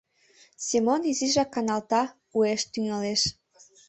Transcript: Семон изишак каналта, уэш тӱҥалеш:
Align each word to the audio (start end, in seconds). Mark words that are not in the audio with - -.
Семон 0.67 1.01
изишак 1.11 1.49
каналта, 1.55 2.03
уэш 2.35 2.61
тӱҥалеш: 2.71 3.21